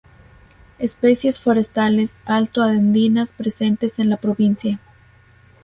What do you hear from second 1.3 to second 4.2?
forestales alto andinas presentes en la